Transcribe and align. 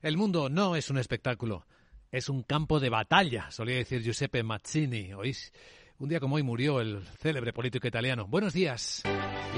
El 0.00 0.16
mundo 0.16 0.48
no 0.48 0.76
es 0.76 0.90
un 0.90 0.98
espectáculo, 0.98 1.66
es 2.12 2.28
un 2.28 2.44
campo 2.44 2.78
de 2.78 2.88
batalla, 2.88 3.50
solía 3.50 3.78
decir 3.78 4.00
Giuseppe 4.00 4.44
Mazzini. 4.44 5.12
¿Oís? 5.12 5.52
Un 5.98 6.08
día 6.08 6.20
como 6.20 6.36
hoy 6.36 6.44
murió 6.44 6.80
el 6.80 7.04
célebre 7.18 7.52
político 7.52 7.88
italiano. 7.88 8.24
Buenos 8.28 8.52
días. 8.52 9.02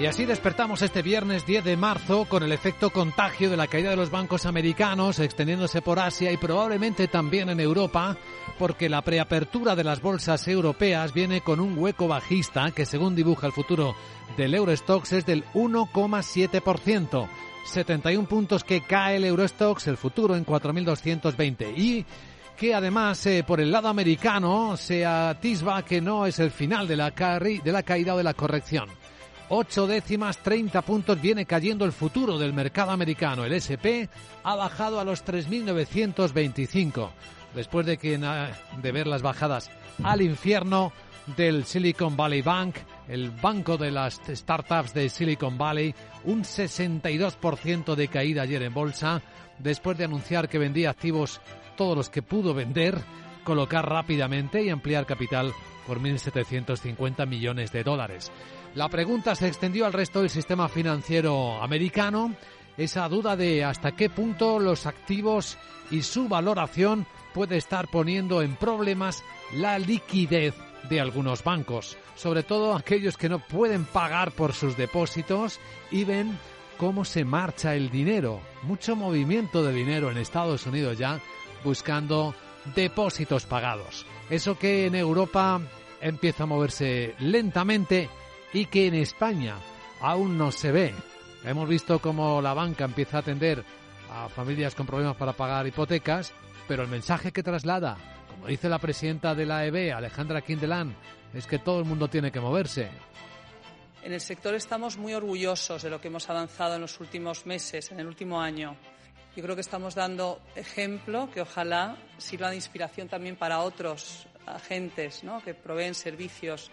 Y 0.01 0.07
así 0.07 0.25
despertamos 0.25 0.81
este 0.81 1.03
viernes 1.03 1.45
10 1.45 1.63
de 1.65 1.77
marzo 1.77 2.25
con 2.25 2.43
el 2.43 2.53
efecto 2.53 2.89
contagio 2.89 3.51
de 3.51 3.59
la 3.59 3.67
caída 3.67 3.91
de 3.91 3.97
los 3.97 4.11
bancos 4.11 4.47
americanos 4.47 5.19
extendiéndose 5.19 5.83
por 5.83 5.99
Asia 5.99 6.33
y 6.33 6.39
probablemente 6.39 7.07
también 7.07 7.51
en 7.51 7.61
Europa, 7.61 8.17
porque 8.59 8.89
la 8.89 9.03
preapertura 9.03 9.77
de 9.77 9.85
las 9.85 10.01
bolsas 10.01 10.49
europeas 10.49 11.13
viene 11.13 11.43
con 11.43 11.61
un 11.61 11.77
hueco 11.77 12.09
bajista 12.09 12.71
que 12.71 12.87
según 12.87 13.15
dibuja 13.15 13.47
el 13.47 13.53
futuro 13.53 13.95
del 14.39 14.55
Eurostox 14.55 15.13
es 15.13 15.27
del 15.27 15.45
1,7%. 15.53 17.29
71 17.65 18.29
puntos 18.29 18.65
que 18.65 18.83
cae 18.83 19.17
el 19.17 19.25
Eurostox, 19.25 19.87
el 19.87 19.97
futuro 19.97 20.35
en 20.37 20.45
4.220 20.45 21.73
y 21.77 22.05
que 22.57 22.75
además 22.75 23.25
eh, 23.27 23.43
por 23.47 23.61
el 23.61 23.71
lado 23.71 23.89
americano 23.89 24.77
se 24.77 25.07
atisba 25.07 25.83
que 25.83 26.01
no 26.01 26.27
es 26.27 26.39
el 26.39 26.51
final 26.51 26.87
de 26.87 26.97
la, 26.97 27.11
de 27.11 27.73
la 27.73 27.83
caída 27.83 28.15
o 28.15 28.19
de 28.19 28.25
la 28.25 28.35
corrección. 28.35 28.89
8 29.49 29.87
décimas, 29.87 30.39
30 30.39 30.83
puntos 30.83 31.21
viene 31.21 31.45
cayendo 31.45 31.85
el 31.85 31.93
futuro 31.93 32.39
del 32.39 32.53
mercado 32.53 32.93
americano. 32.93 33.45
El 33.45 33.55
SP 33.57 34.07
ha 34.45 34.55
bajado 34.55 35.01
a 35.01 35.05
los 35.05 35.25
3.925 35.25 37.11
después 37.55 37.85
de, 37.87 37.97
que, 37.99 38.19
de 38.19 38.93
ver 38.93 39.07
las 39.07 39.23
bajadas 39.23 39.71
al 40.05 40.23
infierno 40.23 40.93
del 41.37 41.65
Silicon 41.65 42.17
Valley 42.17 42.43
Bank, 42.43 42.77
el 43.11 43.31
banco 43.33 43.77
de 43.77 43.91
las 43.91 44.21
startups 44.29 44.95
de 44.95 45.09
Silicon 45.09 45.59
Valley, 45.59 45.95
un 46.25 46.45
62% 46.45 47.97
de 47.97 48.09
caída 48.09 48.43
ayer 48.43 48.63
en 48.63 48.73
bolsa, 48.73 49.21
después 49.59 49.99
de 49.99 50.05
anunciar 50.05 50.49
que 50.49 50.59
vendía 50.59 50.91
activos 50.91 51.41
todos 51.77 51.97
los 51.97 52.09
que 52.09 52.23
pudo 52.23 52.55
vender, 52.55 52.97
colocar 53.43 53.89
rápidamente 53.89 54.63
y 54.63 54.71
ampliar 54.71 55.07
capital 55.07 55.53
por 55.89 56.01
1.750 56.01 57.27
millones 57.27 57.73
de 57.73 57.83
dólares. 57.83 58.31
La 58.77 58.89
pregunta 58.89 59.35
se 59.35 59.49
extendió 59.49 59.87
al 59.87 59.93
resto 59.93 60.21
del 60.21 60.31
sistema 60.31 60.69
financiero 60.69 61.61
americano, 61.61 62.37
esa 62.77 63.09
duda 63.09 63.35
de 63.35 63.65
hasta 63.65 63.93
qué 63.93 64.09
punto 64.09 64.61
los 64.61 64.87
activos 64.87 65.59
y 65.91 66.03
su 66.03 66.29
valoración 66.29 67.07
puede 67.35 67.57
estar 67.57 67.89
poniendo 67.89 68.41
en 68.41 68.55
problemas 68.55 69.25
la 69.53 69.81
liquidez 69.81 70.55
de 70.89 71.01
algunos 71.01 71.45
bancos, 71.45 71.97
sobre 72.17 72.43
todo 72.43 72.75
aquellos 72.75 73.17
que 73.17 73.29
no 73.29 73.39
pueden 73.39 73.85
pagar 73.85 74.33
por 74.33 74.53
sus 74.53 74.77
depósitos 74.77 75.59
y 75.91 76.05
ven 76.05 76.39
cómo 76.77 77.05
se 77.05 77.25
marcha 77.25 77.75
el 77.75 77.91
dinero. 77.91 78.41
Mucho 78.63 78.97
movimiento 78.97 79.63
de 79.63 79.73
dinero 79.73 80.11
en 80.11 80.19
Estados 80.19 80.67
Unidos 80.67 80.99
ya 80.99 81.21
buscando 81.63 82.35
depósitos 82.75 83.47
pagados. 83.47 84.07
Eso 84.31 84.59
que 84.59 84.87
en 84.87 84.95
Europa 84.95 85.61
empieza 86.01 86.45
a 86.45 86.47
moverse 86.47 87.15
lentamente 87.19 88.09
y 88.53 88.67
que 88.67 88.87
en 88.87 88.95
España 88.95 89.57
aún 90.01 90.39
no 90.39 90.53
se 90.53 90.73
ve. 90.73 90.95
Hemos 91.45 91.69
visto 91.69 91.99
cómo 91.99 92.41
la 92.41 92.55
banca 92.55 92.85
empieza 92.85 93.19
a 93.19 93.21
atender 93.21 93.65
a 94.13 94.29
familias 94.29 94.75
con 94.75 94.87
problemas 94.87 95.17
para 95.17 95.33
pagar 95.33 95.67
hipotecas, 95.67 96.33
pero 96.67 96.83
el 96.83 96.89
mensaje 96.89 97.33
que 97.33 97.43
traslada 97.43 97.97
como 98.41 98.49
dice 98.49 98.71
la 98.71 98.79
presidenta 98.79 99.35
de 99.35 99.45
la 99.45 99.67
EB, 99.67 99.93
Alejandra 99.95 100.41
Quindelán, 100.41 100.97
es 101.35 101.47
que 101.47 101.59
todo 101.59 101.79
el 101.79 101.85
mundo 101.85 102.09
tiene 102.09 102.33
que 102.33 102.41
moverse. 102.41 102.89
En 104.03 104.15
el 104.15 104.21
sector 104.23 104.55
estamos 104.55 104.97
muy 104.97 105.13
orgullosos 105.13 105.83
de 105.83 105.91
lo 105.91 106.01
que 106.01 106.09
hemos 106.09 106.31
avanzado 106.31 106.77
en 106.77 106.81
los 106.81 106.99
últimos 107.01 107.45
meses, 107.45 107.93
en 107.93 108.01
el 108.01 108.07
último 108.07 108.41
año. 108.41 108.77
Yo 109.37 109.43
creo 109.43 109.55
que 109.55 109.61
estamos 109.61 109.95
dando 109.95 110.41
ejemplo 110.57 111.31
que 111.31 111.43
ojalá 111.43 111.99
sirva 112.17 112.49
de 112.49 112.57
inspiración 112.57 113.09
también 113.09 113.37
para 113.37 113.61
otros 113.61 114.27
agentes 114.47 115.23
que 115.45 115.53
proveen 115.53 115.95
servicios 115.95 116.71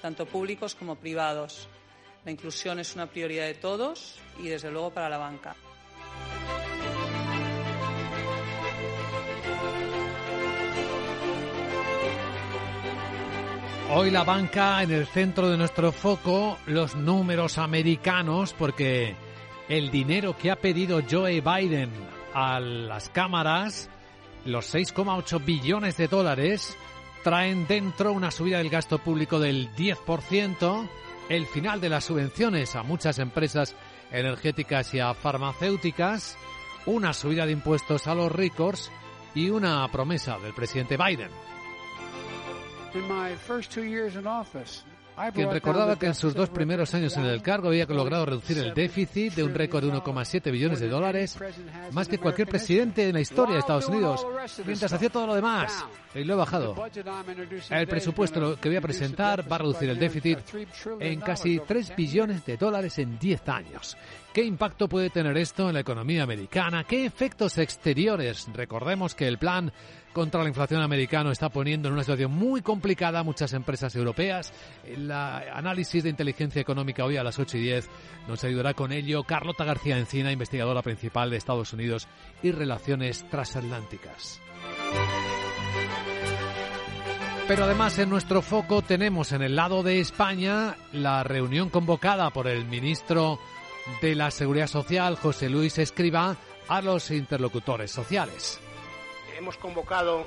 tanto 0.00 0.24
públicos 0.24 0.74
como 0.74 0.96
privados. 0.96 1.68
La 2.24 2.30
inclusión 2.30 2.78
es 2.78 2.94
una 2.94 3.10
prioridad 3.10 3.44
de 3.44 3.54
todos 3.54 4.18
y, 4.38 4.48
desde 4.48 4.70
luego, 4.70 4.90
para 4.90 5.10
la 5.10 5.18
banca. 5.18 5.54
Hoy 13.92 14.12
la 14.12 14.22
banca 14.22 14.84
en 14.84 14.92
el 14.92 15.04
centro 15.04 15.50
de 15.50 15.56
nuestro 15.56 15.90
foco, 15.90 16.58
los 16.66 16.94
números 16.94 17.58
americanos, 17.58 18.54
porque 18.56 19.16
el 19.68 19.90
dinero 19.90 20.36
que 20.38 20.52
ha 20.52 20.56
pedido 20.56 21.00
Joe 21.10 21.40
Biden 21.40 21.90
a 22.32 22.60
las 22.60 23.08
cámaras, 23.08 23.90
los 24.44 24.72
6,8 24.72 25.44
billones 25.44 25.96
de 25.96 26.06
dólares, 26.06 26.76
traen 27.24 27.66
dentro 27.66 28.12
una 28.12 28.30
subida 28.30 28.58
del 28.58 28.70
gasto 28.70 28.98
público 28.98 29.40
del 29.40 29.74
10%, 29.74 30.88
el 31.28 31.46
final 31.46 31.80
de 31.80 31.88
las 31.88 32.04
subvenciones 32.04 32.76
a 32.76 32.84
muchas 32.84 33.18
empresas 33.18 33.74
energéticas 34.12 34.94
y 34.94 35.00
a 35.00 35.14
farmacéuticas, 35.14 36.38
una 36.86 37.12
subida 37.12 37.44
de 37.44 37.52
impuestos 37.52 38.06
a 38.06 38.14
los 38.14 38.30
ricos 38.30 38.88
y 39.34 39.50
una 39.50 39.86
promesa 39.90 40.38
del 40.38 40.54
presidente 40.54 40.96
Biden 40.96 41.30
quien 45.34 45.50
recordaba 45.50 45.98
que 45.98 46.06
en 46.06 46.14
sus 46.14 46.34
dos 46.34 46.48
primeros 46.48 46.94
años 46.94 47.16
en 47.16 47.24
el 47.26 47.42
cargo 47.42 47.68
había 47.68 47.84
logrado 47.86 48.26
reducir 48.26 48.58
el 48.58 48.72
déficit 48.72 49.34
de 49.34 49.44
un 49.44 49.54
récord 49.54 49.84
de 49.84 49.92
1,7 49.92 50.50
billones 50.50 50.80
de 50.80 50.88
dólares, 50.88 51.38
más 51.92 52.08
que 52.08 52.18
cualquier 52.18 52.48
presidente 52.48 53.06
en 53.06 53.14
la 53.14 53.20
historia 53.20 53.54
de 53.54 53.60
Estados 53.60 53.88
Unidos, 53.88 54.26
mientras 54.64 54.92
hacía 54.92 55.10
todo 55.10 55.26
lo 55.26 55.34
demás. 55.34 55.84
Y 56.14 56.24
lo 56.24 56.34
he 56.34 56.36
bajado. 56.36 56.74
El 57.70 57.86
presupuesto 57.86 58.58
que 58.58 58.68
voy 58.68 58.76
a 58.76 58.80
presentar 58.80 59.50
va 59.50 59.56
a 59.56 59.58
reducir 59.60 59.90
el 59.90 59.98
déficit 59.98 60.38
en 60.98 61.20
casi 61.20 61.60
3 61.60 61.94
billones 61.94 62.44
de 62.46 62.56
dólares 62.56 62.98
en 62.98 63.18
10 63.18 63.48
años. 63.48 63.96
¿Qué 64.32 64.44
impacto 64.44 64.88
puede 64.88 65.10
tener 65.10 65.36
esto 65.38 65.66
en 65.66 65.74
la 65.74 65.80
economía 65.80 66.22
americana? 66.22 66.84
¿Qué 66.84 67.04
efectos 67.04 67.58
exteriores? 67.58 68.46
Recordemos 68.54 69.16
que 69.16 69.26
el 69.26 69.38
plan 69.38 69.72
contra 70.12 70.44
la 70.44 70.48
inflación 70.48 70.82
americano 70.82 71.32
está 71.32 71.48
poniendo 71.48 71.88
en 71.88 71.94
una 71.94 72.04
situación 72.04 72.30
muy 72.30 72.62
complicada 72.62 73.18
a 73.18 73.24
muchas 73.24 73.52
empresas 73.54 73.96
europeas. 73.96 74.52
El 74.84 75.10
análisis 75.10 76.04
de 76.04 76.10
inteligencia 76.10 76.62
económica 76.62 77.04
hoy 77.04 77.16
a 77.16 77.24
las 77.24 77.40
8 77.40 77.58
y 77.58 77.62
10 77.62 77.88
nos 78.28 78.44
ayudará 78.44 78.72
con 78.72 78.92
ello 78.92 79.24
Carlota 79.24 79.64
García 79.64 79.98
Encina, 79.98 80.30
investigadora 80.30 80.82
principal 80.82 81.30
de 81.30 81.36
Estados 81.36 81.72
Unidos 81.72 82.06
y 82.40 82.52
relaciones 82.52 83.28
transatlánticas. 83.30 84.40
Pero 87.48 87.64
además 87.64 87.98
en 87.98 88.10
nuestro 88.10 88.42
foco 88.42 88.80
tenemos 88.82 89.32
en 89.32 89.42
el 89.42 89.56
lado 89.56 89.82
de 89.82 89.98
España 89.98 90.76
la 90.92 91.24
reunión 91.24 91.68
convocada 91.68 92.30
por 92.30 92.46
el 92.46 92.64
ministro 92.64 93.40
de 94.00 94.14
la 94.14 94.30
Seguridad 94.30 94.66
Social, 94.66 95.16
José 95.16 95.48
Luis 95.48 95.78
Escriba, 95.78 96.36
a 96.68 96.82
los 96.82 97.10
interlocutores 97.10 97.90
sociales 97.90 98.60
hemos 99.40 99.56
convocado 99.56 100.26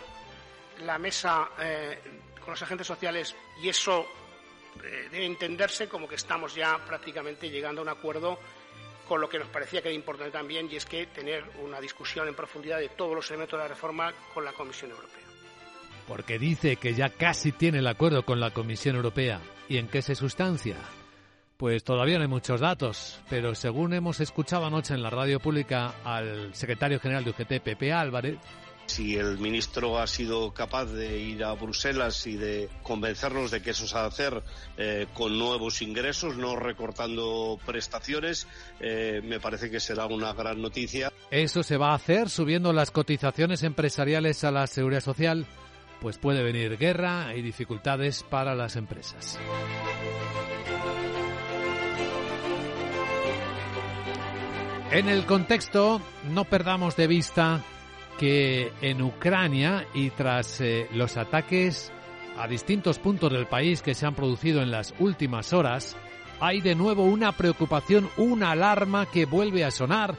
la 0.86 0.98
mesa 0.98 1.50
eh, 1.60 1.98
con 2.40 2.52
los 2.52 2.62
agentes 2.62 2.86
sociales 2.86 3.36
y 3.62 3.70
eso 3.70 4.06
eh, 4.84 5.08
debe 5.12 5.26
entenderse 5.26 5.88
como 5.88 6.08
que 6.08 6.16
estamos 6.16 6.54
ya 6.56 6.78
prácticamente 6.86 7.50
llegando 7.50 7.82
a 7.82 7.84
un 7.84 7.90
acuerdo 7.90 8.40
con 9.08 9.22
lo 9.22 9.30
que 9.30 9.38
nos 9.38 9.48
parecía 9.50 9.82
que 9.82 9.90
era 9.90 9.96
importante 9.96 10.32
también 10.32 10.68
y 10.72 10.76
es 10.76 10.86
que 10.86 11.06
tener 11.08 11.44
una 11.62 11.80
discusión 11.80 12.28
en 12.28 12.36
profundidad 12.36 12.80
de 12.80 12.90
todos 12.90 13.16
los 13.16 13.30
elementos 13.30 13.58
de 13.58 13.64
la 13.64 13.70
reforma 13.70 14.14
con 14.34 14.44
la 14.44 14.54
Comisión 14.54 14.92
Europea. 14.92 15.24
Porque 16.08 16.40
dice 16.40 16.78
que 16.78 16.94
ya 16.94 17.10
casi 17.10 17.52
tiene 17.52 17.80
el 17.80 17.88
acuerdo 17.88 18.26
con 18.26 18.40
la 18.40 18.52
Comisión 18.52 18.96
Europea. 18.96 19.42
¿Y 19.70 19.78
en 19.78 19.88
qué 19.88 20.02
se 20.02 20.16
sustancia? 20.16 20.78
Pues 21.58 21.84
todavía 21.84 22.18
no 22.18 22.24
hay 22.24 22.28
muchos 22.28 22.60
datos, 22.60 23.22
pero 23.30 23.56
según 23.56 23.94
hemos 23.94 24.20
escuchado 24.20 24.66
anoche 24.66 24.94
en 24.94 25.04
la 25.04 25.10
radio 25.10 25.40
pública 25.40 25.94
al 26.04 26.54
secretario 26.56 27.00
general 27.00 27.24
de 27.24 27.30
UGT, 27.30 27.62
Pepe 27.64 27.94
Álvarez, 27.94 28.38
si 28.86 29.16
el 29.16 29.38
ministro 29.38 29.98
ha 30.00 30.08
sido 30.08 30.54
capaz 30.54 30.86
de 30.86 31.18
ir 31.18 31.44
a 31.44 31.54
Bruselas 31.54 32.28
y 32.28 32.36
de 32.36 32.70
convencernos 32.84 33.52
de 33.52 33.62
que 33.62 33.72
eso 33.72 33.88
se 33.88 33.98
ha 33.98 34.02
de 34.02 34.08
hacer 34.08 34.44
eh, 34.78 35.08
con 35.14 35.38
nuevos 35.38 35.82
ingresos, 35.82 36.38
no 36.38 36.56
recortando 36.56 37.60
prestaciones, 37.66 38.48
eh, 38.80 39.22
me 39.24 39.40
parece 39.40 39.70
que 39.72 39.80
será 39.80 40.06
una 40.06 40.34
gran 40.34 40.62
noticia. 40.62 41.12
Eso 41.32 41.64
se 41.64 41.78
va 41.78 41.92
a 41.92 41.96
hacer 41.96 42.30
subiendo 42.30 42.74
las 42.74 42.92
cotizaciones 42.92 43.64
empresariales 43.64 44.44
a 44.44 44.52
la 44.52 44.68
seguridad 44.68 45.02
social, 45.02 45.48
pues 46.02 46.18
puede 46.18 46.44
venir 46.44 46.78
guerra 46.78 47.36
y 47.36 47.42
dificultades 47.42 48.24
para 48.24 48.54
las 48.54 48.76
empresas. 48.76 49.40
En 54.94 55.10
el 55.10 55.26
contexto, 55.26 56.00
no 56.30 56.46
perdamos 56.46 56.96
de 56.96 57.08
vista 57.08 57.64
que 58.20 58.72
en 58.80 59.02
Ucrania 59.02 59.88
y 59.96 60.12
tras 60.12 60.62
eh, 60.62 60.88
los 60.94 61.18
ataques 61.18 61.92
a 62.38 62.48
distintos 62.48 63.00
puntos 63.00 63.32
del 63.32 63.48
país 63.48 63.82
que 63.82 63.96
se 63.96 64.06
han 64.06 64.14
producido 64.14 64.62
en 64.62 64.70
las 64.70 64.94
últimas 65.00 65.52
horas, 65.52 65.96
hay 66.40 66.62
de 66.62 66.76
nuevo 66.76 67.06
una 67.06 67.32
preocupación, 67.32 68.08
una 68.18 68.52
alarma 68.52 69.08
que 69.08 69.26
vuelve 69.26 69.66
a 69.66 69.72
sonar 69.72 70.16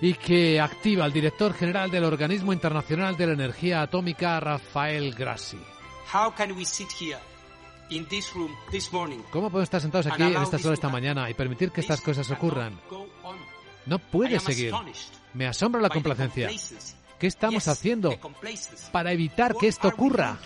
y 0.00 0.14
que 0.14 0.58
activa 0.58 1.04
el 1.04 1.12
director 1.12 1.52
general 1.52 1.90
del 1.90 2.04
Organismo 2.04 2.54
Internacional 2.54 3.14
de 3.14 3.26
la 3.26 3.34
Energía 3.34 3.82
Atómica, 3.82 4.40
Rafael 4.40 5.14
Grassi. 5.14 5.60
¿Cómo 9.30 9.50
podemos 9.50 9.64
estar 9.64 9.82
sentados 9.82 10.06
aquí 10.06 10.22
en 10.22 10.42
estas 10.42 10.64
horas 10.64 10.78
esta 10.78 10.88
mañana 10.88 11.28
y 11.28 11.34
permitir 11.34 11.72
que 11.72 11.82
estas 11.82 12.00
cosas 12.00 12.30
ocurran? 12.30 12.80
No 13.88 13.98
puede 13.98 14.38
seguir. 14.38 14.72
Me 15.32 15.46
asombra 15.46 15.80
la 15.80 15.88
complacencia. 15.88 16.50
¿Qué 17.18 17.26
estamos 17.26 17.66
haciendo 17.66 18.16
para 18.92 19.12
evitar 19.12 19.54
que 19.56 19.66
esto 19.66 19.88
ocurra? 19.88 20.38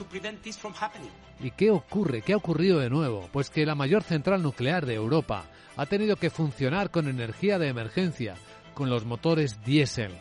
¿Y 1.40 1.50
qué 1.50 1.70
ocurre? 1.70 2.22
¿Qué 2.22 2.32
ha 2.32 2.36
ocurrido 2.36 2.78
de 2.78 2.88
nuevo? 2.88 3.28
Pues 3.32 3.50
que 3.50 3.66
la 3.66 3.74
mayor 3.74 4.04
central 4.04 4.42
nuclear 4.42 4.86
de 4.86 4.94
Europa 4.94 5.44
ha 5.76 5.86
tenido 5.86 6.16
que 6.16 6.30
funcionar 6.30 6.90
con 6.90 7.08
energía 7.08 7.58
de 7.58 7.68
emergencia, 7.68 8.36
con 8.74 8.88
los 8.88 9.04
motores 9.04 9.62
diésel. 9.64 10.12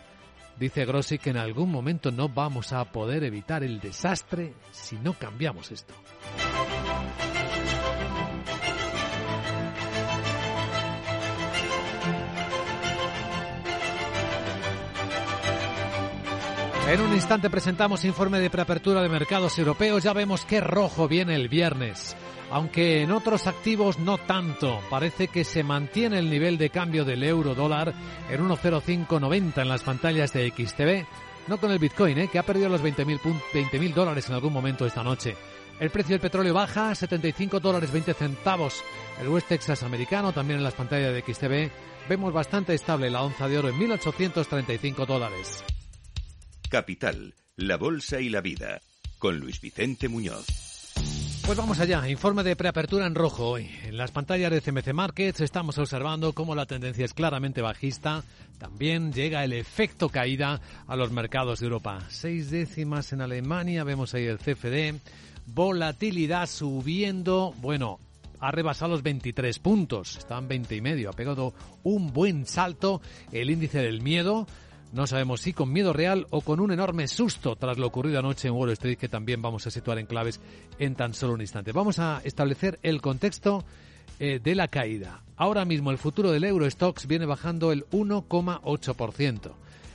Dice 0.59 0.85
Grossi 0.85 1.19
que 1.19 1.29
en 1.29 1.37
algún 1.37 1.71
momento 1.71 2.11
no 2.11 2.27
vamos 2.27 2.73
a 2.73 2.83
poder 2.85 3.23
evitar 3.23 3.63
el 3.63 3.79
desastre 3.79 4.53
si 4.71 4.97
no 4.97 5.13
cambiamos 5.13 5.71
esto. 5.71 5.93
En 16.91 16.99
un 16.99 17.13
instante 17.13 17.49
presentamos 17.49 18.03
informe 18.03 18.41
de 18.41 18.49
preapertura 18.49 19.01
de 19.01 19.07
mercados 19.07 19.57
europeos. 19.57 20.03
Ya 20.03 20.11
vemos 20.11 20.43
qué 20.43 20.59
rojo 20.59 21.07
viene 21.07 21.35
el 21.35 21.47
viernes. 21.47 22.17
Aunque 22.49 23.01
en 23.01 23.13
otros 23.13 23.47
activos 23.47 23.97
no 23.97 24.17
tanto. 24.17 24.81
Parece 24.89 25.29
que 25.29 25.45
se 25.45 25.63
mantiene 25.63 26.19
el 26.19 26.29
nivel 26.29 26.57
de 26.57 26.69
cambio 26.69 27.05
del 27.05 27.23
euro 27.23 27.55
dólar 27.55 27.93
en 28.29 28.45
1.0590 28.45 29.61
en 29.61 29.69
las 29.69 29.83
pantallas 29.83 30.33
de 30.33 30.49
XTV. 30.49 31.07
No 31.47 31.61
con 31.61 31.71
el 31.71 31.79
Bitcoin, 31.79 32.17
¿eh? 32.17 32.27
que 32.27 32.39
ha 32.39 32.43
perdido 32.43 32.67
los 32.67 32.83
20.000 32.83 33.93
dólares 33.93 34.27
en 34.27 34.35
algún 34.35 34.51
momento 34.51 34.85
esta 34.85 35.01
noche. 35.01 35.37
El 35.79 35.91
precio 35.91 36.15
del 36.15 36.19
petróleo 36.19 36.53
baja, 36.53 36.93
75 36.93 37.61
dólares 37.61 37.89
20 37.89 38.13
centavos. 38.15 38.83
El 39.21 39.29
West 39.29 39.47
Texas 39.47 39.83
americano 39.83 40.33
también 40.33 40.57
en 40.57 40.65
las 40.65 40.73
pantallas 40.73 41.13
de 41.13 41.21
XTV. 41.21 41.71
Vemos 42.09 42.33
bastante 42.33 42.73
estable 42.73 43.09
la 43.09 43.23
onza 43.23 43.47
de 43.47 43.59
oro 43.59 43.69
en 43.69 43.79
1.835 43.79 45.05
dólares. 45.05 45.63
Capital, 46.71 47.35
la 47.57 47.75
Bolsa 47.75 48.21
y 48.21 48.29
la 48.29 48.39
Vida, 48.39 48.79
con 49.19 49.41
Luis 49.41 49.59
Vicente 49.59 50.07
Muñoz. 50.07 50.45
Pues 51.45 51.57
vamos 51.57 51.81
allá, 51.81 52.07
informe 52.07 52.43
de 52.43 52.55
preapertura 52.55 53.05
en 53.05 53.13
rojo 53.13 53.45
hoy. 53.49 53.69
En 53.83 53.97
las 53.97 54.11
pantallas 54.11 54.51
de 54.51 54.61
CMC 54.61 54.93
Markets 54.93 55.41
estamos 55.41 55.77
observando 55.77 56.31
cómo 56.31 56.55
la 56.55 56.65
tendencia 56.65 57.03
es 57.03 57.13
claramente 57.13 57.61
bajista. 57.61 58.23
También 58.57 59.11
llega 59.11 59.43
el 59.43 59.51
efecto 59.51 60.07
caída 60.07 60.61
a 60.87 60.95
los 60.95 61.11
mercados 61.11 61.59
de 61.59 61.65
Europa. 61.65 62.05
Seis 62.07 62.49
décimas 62.49 63.11
en 63.11 63.19
Alemania, 63.19 63.83
vemos 63.83 64.13
ahí 64.13 64.27
el 64.27 64.37
CFD. 64.37 64.97
Volatilidad 65.47 66.47
subiendo, 66.47 67.53
bueno, 67.57 67.99
ha 68.39 68.49
rebasado 68.51 68.91
los 68.91 69.03
23 69.03 69.59
puntos, 69.59 70.15
están 70.15 70.47
20 70.47 70.73
y 70.73 70.79
medio, 70.79 71.09
ha 71.09 71.13
pegado 71.13 71.53
un 71.83 72.13
buen 72.13 72.45
salto 72.45 73.01
el 73.33 73.49
índice 73.49 73.79
del 73.79 74.01
miedo 74.01 74.47
no 74.93 75.07
sabemos 75.07 75.41
si 75.41 75.53
con 75.53 75.71
miedo 75.71 75.93
real 75.93 76.27
o 76.31 76.41
con 76.41 76.59
un 76.59 76.71
enorme 76.71 77.07
susto 77.07 77.55
tras 77.55 77.77
lo 77.77 77.87
ocurrido 77.87 78.19
anoche 78.19 78.47
en 78.47 78.53
Wall 78.53 78.71
Street, 78.71 78.97
que 78.97 79.09
también 79.09 79.41
vamos 79.41 79.65
a 79.65 79.71
situar 79.71 79.99
en 79.99 80.05
claves 80.05 80.39
en 80.79 80.95
tan 80.95 81.13
solo 81.13 81.33
un 81.33 81.41
instante. 81.41 81.71
Vamos 81.71 81.99
a 81.99 82.21
establecer 82.23 82.79
el 82.83 83.01
contexto 83.01 83.63
eh, 84.19 84.39
de 84.43 84.55
la 84.55 84.67
caída. 84.67 85.21
Ahora 85.37 85.65
mismo 85.65 85.91
el 85.91 85.97
futuro 85.97 86.31
del 86.31 86.43
Eurostox 86.43 87.07
viene 87.07 87.25
bajando 87.25 87.71
el 87.71 87.85
1,8%. 87.89 89.51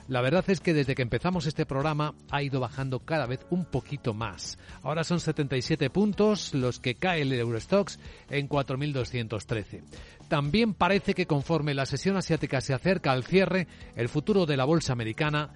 La 0.08 0.20
verdad 0.20 0.44
es 0.49 0.61
que 0.61 0.73
desde 0.73 0.94
que 0.94 1.03
empezamos 1.03 1.47
este 1.47 1.67
programa 1.67 2.14
ha 2.31 2.43
ido 2.43 2.61
bajando 2.61 3.00
cada 3.00 3.26
vez 3.26 3.44
un 3.50 3.64
poquito 3.64 4.14
más. 4.14 4.56
Ahora 4.82 5.03
son 5.03 5.19
77 5.19 5.91
puntos 5.91 6.55
los 6.55 6.79
que 6.79 6.94
cae 6.94 7.23
el 7.23 7.32
Eurostox 7.32 7.99
en 8.31 8.49
4.213. 8.49 9.82
También 10.29 10.75
parece 10.75 11.14
que 11.14 11.26
conforme 11.26 11.75
la 11.75 11.87
sesión 11.87 12.17
asiática 12.17 12.61
se 12.61 12.75
acerca 12.75 13.12
al 13.12 13.25
cierre, 13.25 13.67
el 13.97 14.08
futuro 14.08 14.47
de 14.47 14.56
la 14.56 14.64
bolsa 14.64 14.93
americana 14.93 15.50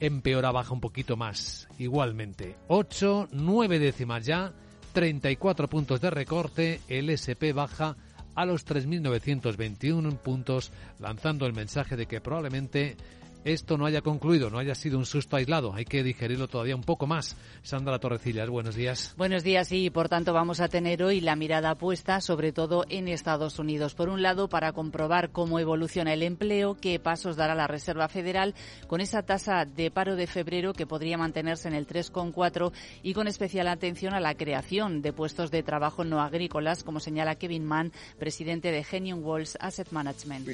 empeora, 0.00 0.52
baja 0.52 0.74
un 0.74 0.80
poquito 0.80 1.16
más. 1.16 1.68
Igualmente, 1.78 2.56
8, 2.68 3.28
9 3.32 3.78
décimas 3.78 4.24
ya, 4.24 4.52
34 4.92 5.68
puntos 5.68 6.00
de 6.00 6.10
recorte, 6.10 6.80
el 6.88 7.10
SP 7.10 7.52
baja 7.52 7.96
a 8.34 8.44
los 8.44 8.66
3.921 8.66 10.18
puntos, 10.18 10.72
lanzando 11.00 11.46
el 11.46 11.52
mensaje 11.52 11.96
de 11.96 12.06
que 12.06 12.20
probablemente 12.20 12.96
esto 13.44 13.78
no 13.78 13.86
haya 13.86 14.02
concluido, 14.02 14.50
no 14.50 14.58
haya 14.58 14.74
sido 14.74 14.98
un 14.98 15.06
susto 15.06 15.36
aislado. 15.36 15.74
Hay 15.74 15.84
que 15.84 16.02
digerirlo 16.02 16.48
todavía 16.48 16.76
un 16.76 16.82
poco 16.82 17.06
más. 17.06 17.36
Sandra 17.62 17.98
Torrecillas, 17.98 18.48
buenos 18.48 18.74
días. 18.74 19.14
Buenos 19.16 19.42
días 19.42 19.72
y 19.72 19.90
por 19.90 20.08
tanto 20.08 20.32
vamos 20.32 20.60
a 20.60 20.68
tener 20.68 21.02
hoy 21.02 21.20
la 21.20 21.36
mirada 21.36 21.74
puesta 21.76 22.20
sobre 22.20 22.52
todo 22.52 22.84
en 22.88 23.08
Estados 23.08 23.58
Unidos. 23.58 23.94
Por 23.94 24.08
un 24.08 24.22
lado, 24.22 24.48
para 24.48 24.72
comprobar 24.72 25.30
cómo 25.30 25.58
evoluciona 25.58 26.12
el 26.12 26.22
empleo, 26.22 26.76
qué 26.80 26.98
pasos 26.98 27.36
dará 27.36 27.54
la 27.54 27.66
Reserva 27.66 28.08
Federal 28.08 28.54
con 28.86 29.00
esa 29.00 29.22
tasa 29.22 29.64
de 29.64 29.90
paro 29.90 30.16
de 30.16 30.26
febrero 30.26 30.72
que 30.72 30.86
podría 30.86 31.18
mantenerse 31.18 31.68
en 31.68 31.74
el 31.74 31.86
3,4 31.86 32.72
y 33.02 33.14
con 33.14 33.28
especial 33.28 33.68
atención 33.68 34.14
a 34.14 34.20
la 34.20 34.34
creación 34.34 35.02
de 35.02 35.12
puestos 35.12 35.50
de 35.50 35.62
trabajo 35.62 36.04
no 36.04 36.20
agrícolas, 36.20 36.84
como 36.84 37.00
señala 37.00 37.36
Kevin 37.36 37.64
Mann, 37.64 37.92
presidente 38.18 38.70
de 38.70 38.84
Genium 38.84 39.24
Walls 39.24 39.56
Asset 39.60 39.90
Management. 39.90 40.46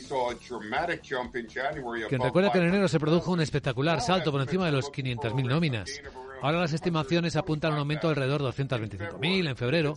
Quien 2.09 2.23
recuerda 2.23 2.53
que 2.53 2.59
en 2.59 2.74
enero 2.75 2.89
se 2.89 3.01
produjo 3.01 3.33
un 3.33 3.41
espectacular 3.41 4.01
salto 4.01 4.33
por 4.33 4.41
encima 4.41 4.67
de 4.67 4.73
los 4.73 4.91
500.000 4.91 5.49
nóminas. 5.49 6.01
Ahora 6.43 6.61
las 6.61 6.75
estimaciones 6.75 7.37
apuntan 7.37 7.71
a 7.71 7.75
un 7.75 7.81
aumento 7.81 8.09
de 8.09 8.13
alrededor 8.13 8.43
de 8.43 8.49
225.000 8.49 9.49
en 9.49 9.57
febrero. 9.57 9.95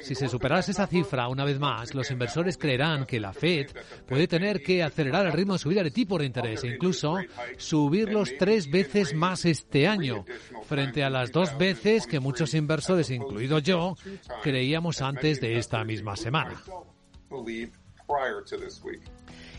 Si 0.00 0.14
se 0.14 0.28
superase 0.28 0.70
esa 0.70 0.86
cifra 0.86 1.28
una 1.28 1.44
vez 1.44 1.58
más, 1.58 1.94
los 1.94 2.10
inversores 2.10 2.56
creerán 2.56 3.04
que 3.04 3.20
la 3.20 3.34
Fed 3.34 3.66
puede 4.08 4.26
tener 4.26 4.62
que 4.62 4.82
acelerar 4.82 5.26
el 5.26 5.32
ritmo 5.32 5.54
de 5.54 5.58
subida 5.58 5.82
de 5.82 5.90
tipo 5.90 6.18
de 6.18 6.24
interés 6.24 6.64
e 6.64 6.68
incluso 6.68 7.18
subirlos 7.58 8.32
tres 8.38 8.70
veces 8.70 9.12
más 9.12 9.44
este 9.44 9.86
año, 9.86 10.24
frente 10.66 11.04
a 11.04 11.10
las 11.10 11.32
dos 11.32 11.58
veces 11.58 12.06
que 12.06 12.18
muchos 12.18 12.54
inversores, 12.54 13.10
incluido 13.10 13.58
yo, 13.58 13.94
creíamos 14.42 15.02
antes 15.02 15.40
de 15.40 15.58
esta 15.58 15.84
misma 15.84 16.16
semana. 16.16 16.62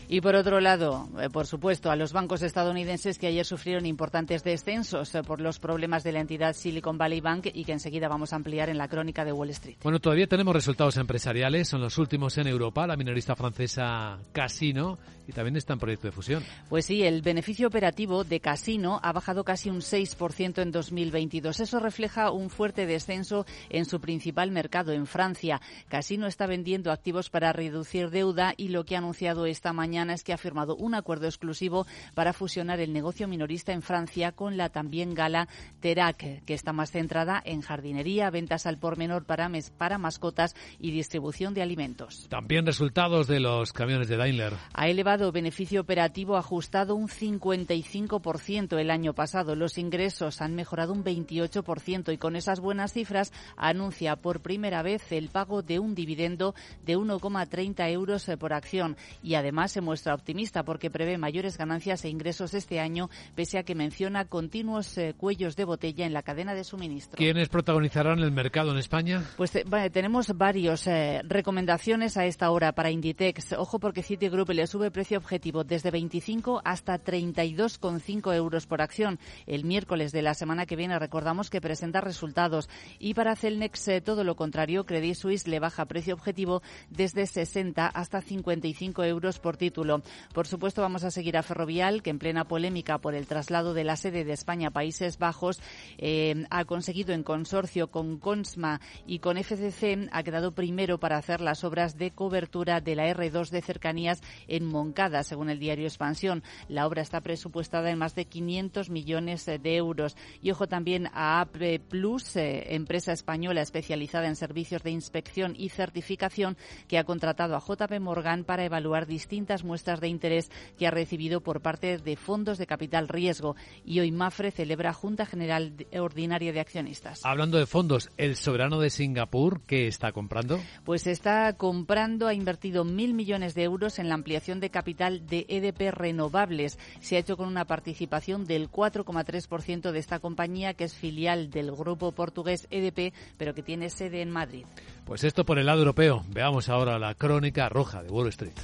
Y 0.08 0.20
por 0.20 0.34
otro 0.34 0.60
lado, 0.60 1.08
eh, 1.20 1.30
por 1.30 1.46
supuesto, 1.46 1.90
a 1.90 1.96
los 1.96 2.12
bancos 2.12 2.42
estadounidenses 2.42 3.18
que 3.18 3.28
ayer 3.28 3.44
sufrieron 3.44 3.86
importantes 3.86 4.42
descensos 4.44 5.14
eh, 5.14 5.22
por 5.22 5.40
los 5.40 5.58
problemas 5.58 6.04
de 6.04 6.12
la 6.12 6.20
entidad 6.20 6.54
Silicon 6.54 6.98
Valley 6.98 7.20
Bank 7.20 7.46
y 7.52 7.64
que 7.64 7.72
enseguida 7.72 8.08
vamos 8.08 8.32
a 8.32 8.36
ampliar 8.36 8.68
en 8.68 8.78
la 8.78 8.88
crónica 8.88 9.24
de 9.24 9.32
Wall 9.32 9.50
Street. 9.50 9.76
Bueno, 9.82 10.00
todavía 10.00 10.26
tenemos 10.26 10.54
resultados 10.54 10.96
empresariales, 10.96 11.68
son 11.68 11.80
los 11.80 11.98
últimos 11.98 12.36
en 12.38 12.46
Europa, 12.46 12.86
la 12.86 12.96
minorista 12.96 13.36
francesa 13.36 14.18
Casino 14.32 14.98
y 15.26 15.32
también 15.32 15.56
está 15.56 15.74
en 15.74 15.78
proyecto 15.78 16.08
de 16.08 16.12
fusión. 16.12 16.42
Pues 16.68 16.86
sí, 16.86 17.02
el 17.04 17.22
beneficio 17.22 17.68
operativo 17.68 18.24
de 18.24 18.40
Casino 18.40 19.00
ha 19.02 19.12
bajado 19.12 19.44
casi 19.44 19.70
un 19.70 19.80
6% 19.80 20.60
en 20.60 20.72
2022. 20.72 21.60
Eso 21.60 21.78
refleja 21.78 22.30
un 22.30 22.50
fuerte 22.50 22.86
descenso 22.86 23.46
en 23.70 23.84
su 23.84 24.00
principal 24.00 24.50
mercado, 24.50 24.92
en 24.92 25.06
Francia. 25.06 25.60
Casino 25.88 26.26
está 26.26 26.46
vendiendo 26.46 26.90
activos 26.90 27.30
para 27.30 27.52
reducir 27.52 28.10
deuda 28.10 28.54
y 28.56 28.68
lo 28.68 28.84
que 28.84 28.96
ha 28.96 28.98
anunciado 28.98 29.46
esta 29.46 29.72
mañana 29.72 29.91
es 29.92 30.24
que 30.24 30.32
ha 30.32 30.38
firmado 30.38 30.74
un 30.76 30.94
acuerdo 30.94 31.26
exclusivo 31.26 31.86
para 32.14 32.32
fusionar 32.32 32.80
el 32.80 32.92
negocio 32.92 33.28
minorista 33.28 33.72
en 33.72 33.82
Francia 33.82 34.32
con 34.32 34.56
la 34.56 34.70
también 34.70 35.14
gala 35.14 35.48
Terac, 35.80 36.44
que 36.44 36.54
está 36.54 36.72
más 36.72 36.90
centrada 36.90 37.42
en 37.44 37.60
jardinería, 37.60 38.30
ventas 38.30 38.66
al 38.66 38.78
por 38.78 38.96
menor 38.96 39.24
para, 39.24 39.50
para 39.76 39.98
mascotas 39.98 40.54
y 40.78 40.92
distribución 40.92 41.52
de 41.52 41.62
alimentos. 41.62 42.26
También 42.30 42.64
resultados 42.64 43.26
de 43.26 43.40
los 43.40 43.72
camiones 43.72 44.08
de 44.08 44.16
Daimler. 44.16 44.54
Ha 44.72 44.88
elevado 44.88 45.30
beneficio 45.30 45.82
operativo 45.82 46.36
ajustado 46.36 46.94
un 46.94 47.08
55% 47.08 48.78
el 48.78 48.90
año 48.90 49.14
pasado. 49.14 49.54
Los 49.54 49.76
ingresos 49.76 50.40
han 50.40 50.54
mejorado 50.54 50.94
un 50.94 51.04
28% 51.04 52.12
y 52.12 52.18
con 52.18 52.36
esas 52.36 52.60
buenas 52.60 52.94
cifras 52.94 53.32
anuncia 53.56 54.16
por 54.16 54.40
primera 54.40 54.82
vez 54.82 55.12
el 55.12 55.28
pago 55.28 55.62
de 55.62 55.78
un 55.78 55.94
dividendo 55.94 56.54
de 56.84 56.96
1,30 56.96 57.90
euros 57.90 58.30
por 58.38 58.52
acción 58.52 58.96
y 59.22 59.34
además 59.34 59.76
muestra 59.82 60.14
optimista 60.14 60.62
porque 60.62 60.90
prevé 60.90 61.18
mayores 61.18 61.58
ganancias 61.58 62.04
e 62.04 62.08
ingresos 62.08 62.54
este 62.54 62.80
año 62.80 63.10
pese 63.34 63.58
a 63.58 63.62
que 63.64 63.74
menciona 63.74 64.24
continuos 64.24 64.96
eh, 64.96 65.14
cuellos 65.16 65.56
de 65.56 65.64
botella 65.64 66.06
en 66.06 66.12
la 66.12 66.22
cadena 66.22 66.54
de 66.54 66.64
suministro. 66.64 67.18
¿Quiénes 67.18 67.48
protagonizarán 67.48 68.18
el 68.20 68.32
mercado 68.32 68.72
en 68.72 68.78
España? 68.78 69.22
Pues 69.36 69.54
eh, 69.56 69.64
tenemos 69.92 70.36
varios 70.36 70.86
eh, 70.86 71.20
recomendaciones 71.24 72.16
a 72.16 72.24
esta 72.24 72.50
hora 72.50 72.72
para 72.72 72.90
Inditex. 72.90 73.54
Ojo 73.54 73.78
porque 73.78 74.02
Citigroup 74.02 74.50
le 74.50 74.66
sube 74.66 74.90
precio 74.90 75.18
objetivo 75.18 75.64
desde 75.64 75.90
25 75.90 76.62
hasta 76.64 77.02
32,5 77.02 78.34
euros 78.34 78.66
por 78.66 78.82
acción. 78.82 79.18
El 79.46 79.64
miércoles 79.64 80.12
de 80.12 80.22
la 80.22 80.34
semana 80.34 80.66
que 80.66 80.76
viene 80.76 80.98
recordamos 80.98 81.50
que 81.50 81.60
presenta 81.60 82.00
resultados 82.00 82.68
y 82.98 83.14
para 83.14 83.36
Celnex 83.36 83.88
eh, 83.88 84.00
todo 84.00 84.24
lo 84.24 84.36
contrario, 84.36 84.86
Credit 84.86 85.14
Suisse 85.14 85.48
le 85.48 85.60
baja 85.60 85.86
precio 85.86 86.14
objetivo 86.14 86.62
desde 86.90 87.26
60 87.26 87.86
hasta 87.86 88.20
55 88.20 89.04
euros 89.04 89.38
por 89.38 89.56
título. 89.56 89.71
Por 89.72 90.46
supuesto, 90.46 90.82
vamos 90.82 91.04
a 91.04 91.10
seguir 91.10 91.36
a 91.36 91.42
Ferrovial, 91.42 92.02
que 92.02 92.10
en 92.10 92.18
plena 92.18 92.44
polémica 92.44 92.98
por 92.98 93.14
el 93.14 93.26
traslado 93.26 93.74
de 93.74 93.84
la 93.84 93.96
sede 93.96 94.24
de 94.24 94.32
España 94.32 94.68
a 94.68 94.70
Países 94.72 95.18
Bajos 95.18 95.60
eh, 95.98 96.44
ha 96.50 96.64
conseguido 96.64 97.14
en 97.14 97.22
consorcio 97.22 97.90
con 97.90 98.18
Consma 98.18 98.80
y 99.06 99.18
con 99.18 99.36
FCC 99.36 100.08
ha 100.12 100.22
quedado 100.22 100.52
primero 100.52 100.98
para 100.98 101.16
hacer 101.16 101.40
las 101.40 101.64
obras 101.64 101.96
de 101.96 102.10
cobertura 102.10 102.80
de 102.80 102.96
la 102.96 103.06
R2 103.08 103.50
de 103.50 103.62
cercanías 103.62 104.20
en 104.46 104.66
Moncada, 104.66 105.22
según 105.22 105.50
el 105.50 105.58
diario 105.58 105.86
Expansión. 105.86 106.42
La 106.68 106.86
obra 106.86 107.02
está 107.02 107.20
presupuestada 107.20 107.90
en 107.90 107.98
más 107.98 108.14
de 108.14 108.26
500 108.26 108.90
millones 108.90 109.46
de 109.46 109.76
euros. 109.76 110.16
Y 110.40 110.50
ojo 110.50 110.66
también 110.68 111.08
a 111.12 111.40
AP 111.40 111.80
Plus, 111.88 112.36
eh, 112.36 112.74
empresa 112.74 113.12
española 113.12 113.62
especializada 113.62 114.26
en 114.26 114.36
servicios 114.36 114.82
de 114.82 114.90
inspección 114.90 115.54
y 115.56 115.70
certificación, 115.70 116.56
que 116.88 116.98
ha 116.98 117.04
contratado 117.04 117.56
a 117.56 117.60
JP 117.60 118.00
Morgan 118.00 118.44
para 118.44 118.64
evaluar 118.64 119.06
distintas 119.06 119.61
muestras 119.64 120.00
de 120.00 120.08
interés 120.08 120.50
que 120.78 120.86
ha 120.86 120.90
recibido 120.90 121.40
por 121.40 121.60
parte 121.60 121.98
de 121.98 122.16
fondos 122.16 122.58
de 122.58 122.66
capital 122.66 123.08
riesgo. 123.08 123.56
Y 123.84 124.00
hoy 124.00 124.12
Mafre 124.12 124.50
celebra 124.50 124.92
Junta 124.92 125.26
General 125.26 125.72
Ordinaria 125.98 126.52
de 126.52 126.60
Accionistas. 126.60 127.20
Hablando 127.24 127.58
de 127.58 127.66
fondos, 127.66 128.10
¿el 128.16 128.36
soberano 128.36 128.80
de 128.80 128.90
Singapur 128.90 129.62
qué 129.66 129.86
está 129.86 130.12
comprando? 130.12 130.60
Pues 130.84 131.06
está 131.06 131.52
comprando, 131.54 132.26
ha 132.26 132.34
invertido 132.34 132.84
mil 132.84 133.14
millones 133.14 133.54
de 133.54 133.64
euros 133.64 133.98
en 133.98 134.08
la 134.08 134.14
ampliación 134.14 134.60
de 134.60 134.70
capital 134.70 135.26
de 135.26 135.46
EDP 135.48 135.92
Renovables. 135.92 136.78
Se 137.00 137.16
ha 137.16 137.18
hecho 137.18 137.36
con 137.36 137.48
una 137.48 137.64
participación 137.64 138.44
del 138.44 138.70
4,3% 138.70 139.90
de 139.90 139.98
esta 139.98 140.18
compañía, 140.18 140.74
que 140.74 140.84
es 140.84 140.94
filial 140.94 141.50
del 141.50 141.72
grupo 141.72 142.12
portugués 142.12 142.66
EDP, 142.70 143.14
pero 143.36 143.54
que 143.54 143.62
tiene 143.62 143.90
sede 143.90 144.22
en 144.22 144.30
Madrid. 144.30 144.64
Pues 145.04 145.24
esto 145.24 145.44
por 145.44 145.58
el 145.58 145.66
lado 145.66 145.80
europeo. 145.80 146.24
Veamos 146.28 146.68
ahora 146.68 146.98
la 146.98 147.14
crónica 147.14 147.68
roja 147.68 148.02
de 148.02 148.10
Wall 148.10 148.28
Street. 148.28 148.54